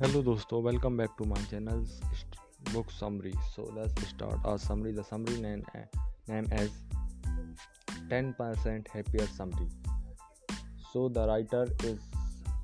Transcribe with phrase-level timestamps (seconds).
[0.00, 2.00] Hello dosto, welcome back to my channel's
[2.72, 3.34] book summary.
[3.52, 4.92] So let's start our summary.
[4.92, 5.64] The summary name,
[6.28, 6.70] name as
[8.08, 9.66] 10% happier summary.
[10.92, 11.98] So the writer is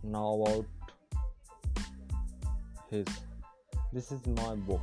[0.05, 0.67] now about
[2.89, 3.05] his.
[3.93, 4.83] This is my book.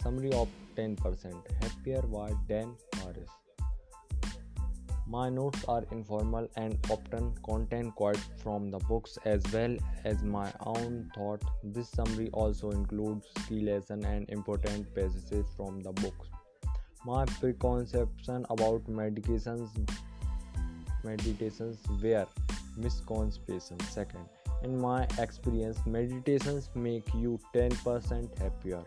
[0.00, 0.46] Summary of
[0.76, 3.47] 10% happier by Dan Harris.
[5.10, 9.74] My notes are informal and often contain quotes from the books as well
[10.04, 11.42] as my own thought.
[11.64, 16.28] This summary also includes key lessons and important passages from the books.
[17.06, 19.70] My preconception about medications
[21.02, 22.26] meditations were
[22.76, 23.88] misconceptions.
[23.88, 24.26] Second,
[24.62, 28.82] in my experience, meditations make you 10% happier.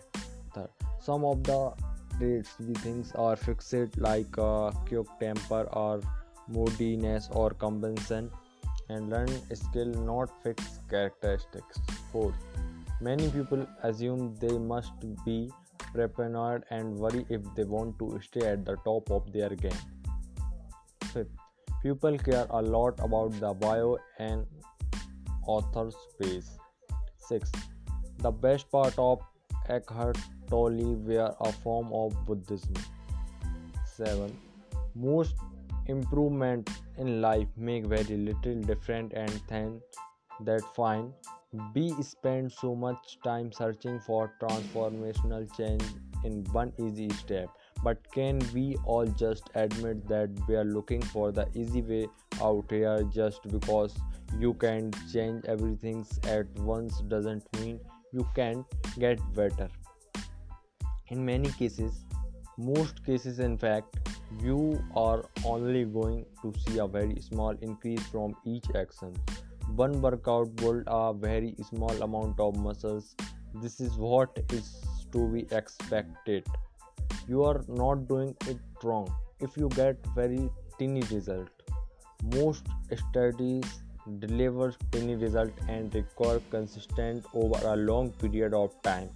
[0.53, 1.73] Third, some of the
[2.21, 6.01] traits we think are fixed like uh, quick temper or
[6.47, 8.29] moodiness or compensation
[8.89, 11.79] and learn skill not fixed characteristics.
[12.11, 12.35] Fourth
[13.09, 15.39] many people assume they must be
[15.93, 19.81] paranoid and worry if they want to stay at the top of their game.
[21.13, 21.29] Fifth
[21.83, 24.45] people care a lot about the bio and
[25.47, 26.51] author's space.
[27.17, 27.67] Sixth
[28.19, 29.21] the best part of
[29.69, 30.17] Eckhart
[30.51, 32.75] Tolle were a form of Buddhism.
[33.95, 34.37] 7.
[34.93, 35.35] Most
[35.87, 39.81] improvement in life make very little difference and then
[40.41, 41.11] that fine
[41.75, 45.83] we spend so much time searching for transformational change
[46.23, 47.49] in one easy step
[47.83, 52.07] but can we all just admit that we are looking for the easy way
[52.41, 53.97] out here just because
[54.39, 57.79] you can change everything at once doesn't mean
[58.13, 58.63] you can
[58.97, 59.67] get better
[61.11, 62.03] in many cases
[62.57, 64.11] most cases in fact
[64.43, 69.13] you are only going to see a very small increase from each action.
[69.75, 73.15] One workout build a very small amount of muscles.
[73.55, 76.45] This is what is to be expected.
[77.27, 79.13] You are not doing it wrong.
[79.39, 81.49] If you get very tiny result
[82.35, 83.63] most studies
[84.19, 89.09] deliver tiny result and require consistent over a long period of time.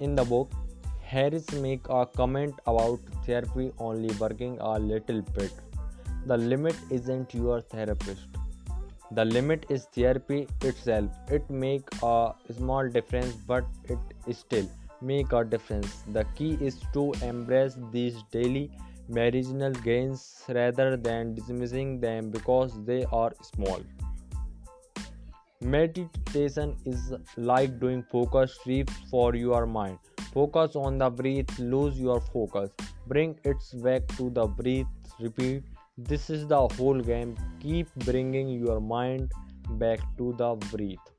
[0.00, 0.50] In the book
[1.14, 5.52] harris make a comment about therapy only working a little bit
[6.32, 8.40] the limit isn't your therapist
[9.18, 12.16] the limit is therapy itself it make a
[12.58, 13.64] small difference but
[13.94, 14.68] it still
[15.12, 18.70] make a difference the key is to embrace these daily
[19.08, 23.80] marginal gains rather than dismissing them because they are small.
[25.60, 29.98] Meditation is like doing focus sweeps for your mind.
[30.34, 32.70] Focus on the breath, lose your focus,
[33.06, 34.86] bring it back to the breath,
[35.20, 35.62] repeat.
[35.96, 37.36] This is the whole game.
[37.60, 39.30] Keep bringing your mind
[39.78, 41.12] back to the breath.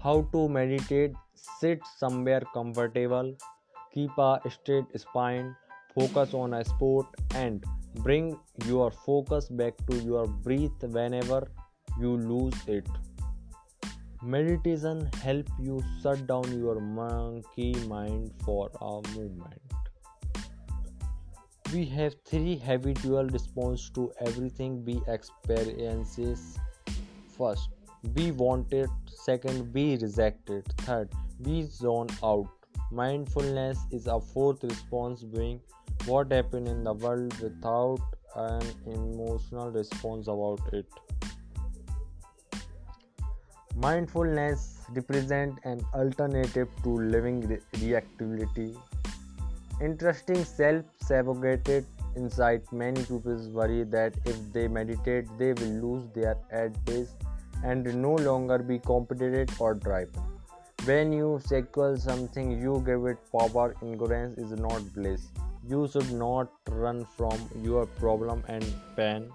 [0.00, 1.14] How to meditate?
[1.58, 3.34] Sit somewhere comfortable,
[3.92, 5.56] keep a straight spine,
[5.92, 7.64] focus on a sport and
[8.04, 11.50] bring your focus back to your breath whenever
[11.98, 12.86] you lose it
[14.22, 19.60] meditation help you shut down your monkey mind for a moment.
[21.72, 26.58] We have three habitual response to everything we experiences.
[27.38, 27.70] First
[28.14, 32.48] we want it second we reject it third we zone out.
[32.92, 35.60] Mindfulness is a fourth response being
[36.04, 38.00] what happened in the world without
[38.36, 40.86] an emotional response about it.
[43.80, 48.76] Mindfulness represent an alternative to living re- reactivity.
[49.80, 51.86] Interesting self-sabotaged
[52.16, 52.70] insight.
[52.72, 56.74] Many people worry that if they meditate, they will lose their edge
[57.64, 60.22] and no longer be competitive or driven.
[60.84, 63.74] When you sequel something, you give it power.
[63.82, 65.30] Ignorance is not bliss
[65.68, 68.64] you should not run from your problem and
[68.96, 69.30] pain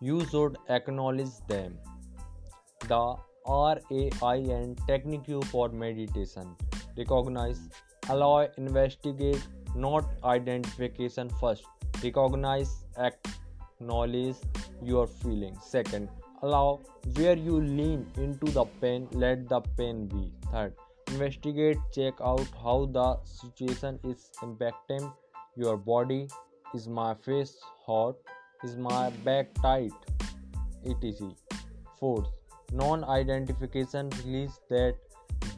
[0.00, 1.78] you should acknowledge them
[2.88, 6.56] the RAIN technique for meditation.
[6.96, 7.60] Recognize
[8.08, 11.64] allow investigate not identification first.
[12.02, 14.36] Recognize acknowledge
[14.82, 16.08] your feelings second
[16.42, 16.80] allow
[17.14, 19.08] where you lean into the pain.
[19.12, 20.32] Let the pain be.
[20.52, 20.74] Third
[21.08, 25.12] investigate check out how the situation is impacting
[25.56, 26.28] your body.
[26.74, 27.56] Is my face
[27.86, 28.16] hot?
[28.62, 29.92] Is my back tight?
[30.84, 31.30] Etc.
[31.98, 32.37] Fourth
[32.72, 34.94] non-identification release that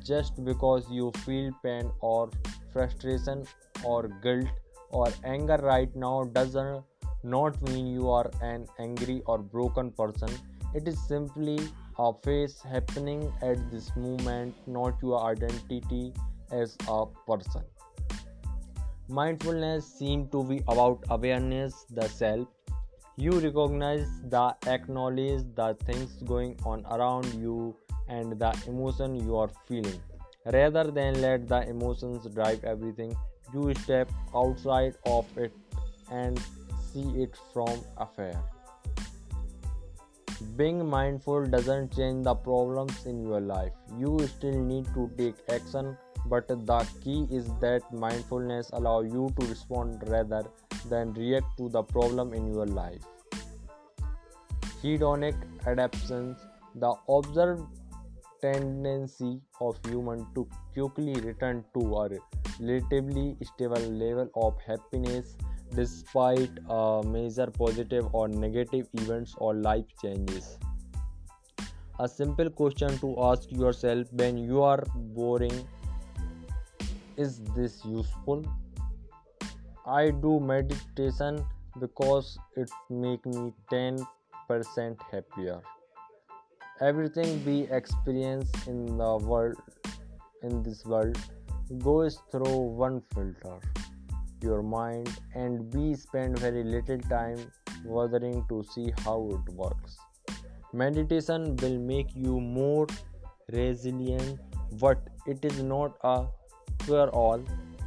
[0.04, 2.30] just because you feel pain or
[2.72, 3.44] frustration
[3.84, 4.48] or guilt
[4.90, 6.82] or anger right now doesn't
[7.22, 10.30] not mean you are an angry or broken person
[10.72, 11.58] it is simply
[11.98, 16.12] a phase happening at this moment, not your identity
[16.52, 17.62] as a person.
[19.08, 22.46] Mindfulness seems to be about awareness, the self.
[23.20, 27.76] You recognize the acknowledge the things going on around you
[28.08, 30.00] and the emotion you are feeling.
[30.46, 33.14] Rather than let the emotions drive everything,
[33.52, 35.52] you step outside of it
[36.10, 36.40] and
[36.80, 38.32] see it from afar.
[40.56, 43.72] Being mindful doesn't change the problems in your life.
[43.98, 45.94] You still need to take action,
[46.24, 50.46] but the key is that mindfulness allows you to respond rather
[50.88, 53.02] than react to the problem in your life.
[54.82, 55.36] Hedonic
[55.66, 56.38] adaptations,
[56.74, 57.62] the observed
[58.40, 62.08] tendency of human to quickly return to a
[62.58, 65.36] relatively stable level of happiness
[65.74, 70.58] despite uh, major positive or negative events or life changes.
[71.98, 75.68] A simple question to ask yourself when you are boring
[77.16, 78.44] is this useful?
[79.86, 81.44] I do meditation
[81.80, 84.06] because it make me 10%
[85.10, 85.60] happier.
[86.80, 89.56] Everything we experience in the world
[90.42, 91.18] in this world
[91.78, 93.60] goes through one filter
[94.42, 97.38] your mind and we spend very little time
[97.84, 99.98] bothering to see how it works.
[100.72, 102.86] Meditation will make you more
[103.52, 104.38] resilient,
[104.80, 106.26] but it is not a
[106.84, 107.42] cure all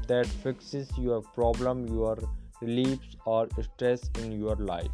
[0.08, 2.18] that fixes your problem, your
[2.62, 4.90] reliefs, or stress in your life.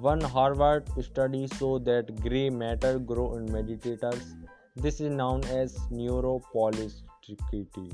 [0.00, 4.34] One Harvard study showed that gray matter grow in meditators.
[4.76, 7.90] This is known as neuroplasticity.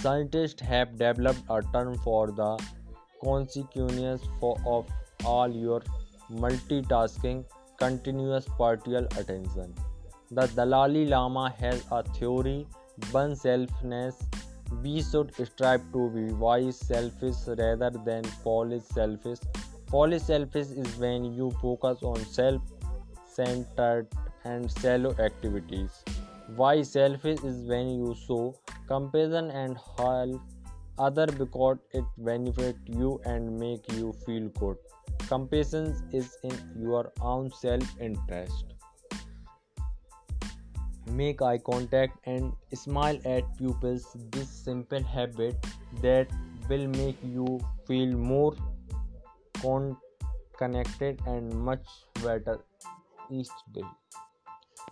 [0.00, 2.58] Scientists have developed a term for the
[3.24, 4.86] consequences of
[5.24, 5.80] all your
[6.30, 7.46] multitasking,
[7.78, 9.74] continuous partial attention.
[10.30, 12.66] The Dalai Lama has a theory
[13.10, 14.14] one selfness.
[14.82, 19.38] We should strive to be wise selfish rather than foolish selfish.
[19.90, 22.62] Foolish selfish is when you focus on self
[23.26, 24.08] centered
[24.44, 26.02] and shallow activities.
[26.56, 28.54] Wise selfish is when you show
[28.88, 30.40] compassion and help
[30.98, 34.76] other because it benefits you and make you feel good
[35.32, 38.74] compassion is in your own self interest
[41.20, 45.66] make eye contact and smile at pupils this simple habit
[46.00, 46.28] that
[46.68, 48.54] will make you feel more
[49.60, 49.96] con-
[50.58, 51.86] connected and much
[52.22, 52.60] better
[53.30, 53.90] each day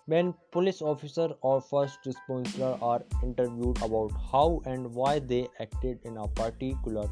[0.06, 6.16] when police officers or first responders are interviewed about how and why they acted in
[6.16, 7.08] a particular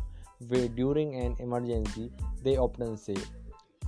[0.48, 2.10] way during an emergency,
[2.42, 3.16] they often say,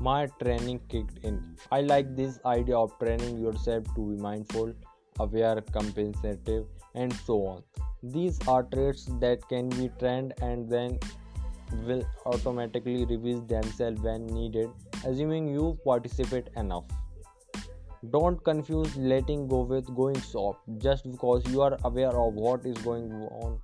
[0.00, 1.56] My training kicked in.
[1.70, 4.74] I like this idea of training yourself to be mindful,
[5.18, 7.62] aware, compensative, and so on.
[8.02, 10.98] These are traits that can be trained and then
[11.84, 14.70] will automatically reveal themselves when needed,
[15.04, 16.84] assuming you participate enough.
[18.10, 20.60] Don't confuse letting go with going soft.
[20.78, 23.60] Just because you are aware of what is going on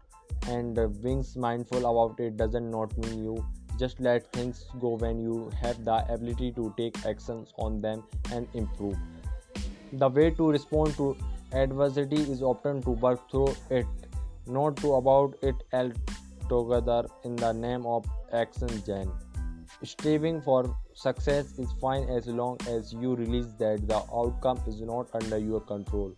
[0.48, 3.44] and uh, being mindful about it doesn't not mean you
[3.78, 8.46] just let things go when you have the ability to take actions on them and
[8.54, 8.96] improve.
[9.92, 11.16] The way to respond to
[11.62, 13.86] adversity is often to work through it,
[14.46, 19.10] not to about it altogether in the name of action Jen.
[19.82, 25.08] Striving for success is fine as long as you realize that the outcome is not
[25.14, 26.12] under your control.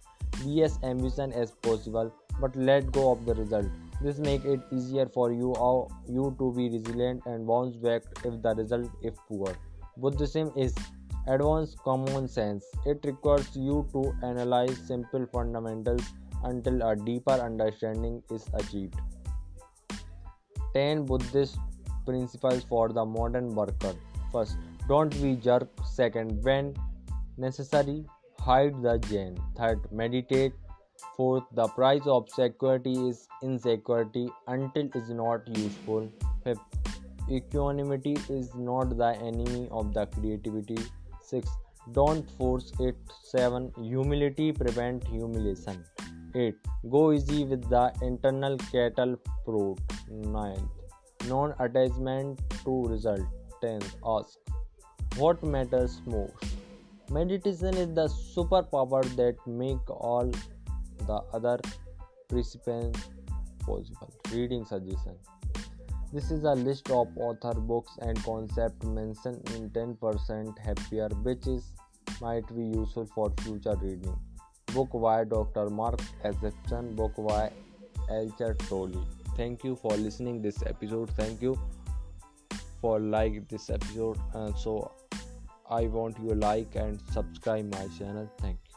[0.45, 3.67] Be as ambitious as possible, but let go of the result.
[4.01, 8.41] This makes it easier for you, or you to be resilient and bounce back if
[8.43, 9.57] the result is poor.
[9.97, 10.77] Buddhism is
[11.29, 12.65] advanced common sense.
[12.87, 16.03] It requires you to analyze simple fundamentals
[16.45, 18.95] until a deeper understanding is achieved.
[20.75, 21.59] 10 Buddhist
[22.07, 23.95] principles for the modern worker.
[24.33, 24.57] First,
[24.89, 25.69] don't be jerk.
[25.85, 26.75] Second, when
[27.37, 28.05] necessary,
[28.39, 29.37] hide the Zen.
[29.57, 30.53] Third, meditate.
[31.17, 36.09] Fourth, the price of security is insecurity until it's not useful.
[36.45, 36.61] Fifth,
[37.31, 40.79] equanimity is not the enemy of the creativity.
[41.31, 41.57] Sixth,
[41.93, 42.97] don't force it.
[43.23, 45.85] Seven, humility prevent humiliation.
[46.35, 46.55] 8.
[46.91, 49.81] Go easy with the internal cattle prod.
[50.11, 50.69] 9
[51.29, 53.21] non attachment to result.
[53.61, 54.39] 10 ask.
[55.17, 56.45] What matters most?
[57.11, 60.31] Meditation is the superpower that make all
[61.07, 61.59] the other
[62.29, 63.09] participants
[63.67, 64.13] possible.
[64.33, 65.17] Reading suggestion
[66.13, 71.73] this is a list of author books and concept mentioned in 10% happier which is
[72.21, 74.19] might be useful for future reading.
[74.75, 75.69] Book by Dr.
[75.71, 77.51] Mark Epstein, book by
[78.11, 79.07] Eckhart Tolle.
[79.37, 81.11] Thank you for listening this episode.
[81.11, 81.59] Thank you
[82.81, 84.93] for like this episode and so
[85.71, 88.31] I want you like and subscribe my channel.
[88.41, 88.68] Thank you.